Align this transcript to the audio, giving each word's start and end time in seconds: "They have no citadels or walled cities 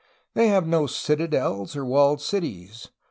"They 0.33 0.47
have 0.47 0.65
no 0.65 0.87
citadels 0.87 1.75
or 1.75 1.85
walled 1.85 2.21
cities 2.21 2.87